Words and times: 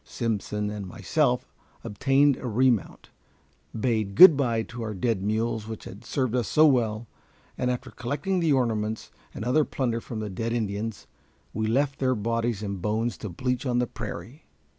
Simpson 0.03 0.71
and 0.71 0.87
myself 0.87 1.53
obtained 1.83 2.35
a 2.37 2.47
remount, 2.47 3.11
bade 3.79 4.15
good 4.15 4.35
by 4.35 4.63
to 4.63 4.81
our 4.81 4.95
dead 4.95 5.21
mules 5.21 5.67
which 5.67 5.83
had 5.83 6.03
served 6.03 6.35
us 6.35 6.47
so 6.47 6.65
well, 6.65 7.05
and 7.55 7.69
after 7.69 7.91
collecting 7.91 8.39
the 8.39 8.51
ornaments 8.51 9.11
and 9.31 9.45
other 9.45 9.63
plunder 9.63 10.01
from 10.01 10.19
the 10.19 10.27
dead 10.27 10.53
Indians, 10.53 11.05
we 11.53 11.67
left 11.67 11.99
their 11.99 12.15
bodies 12.15 12.63
and 12.63 12.81
bones 12.81 13.15
to 13.19 13.29
bleach 13.29 13.63
on 13.63 13.77
the 13.77 13.85
prairie. 13.85 14.47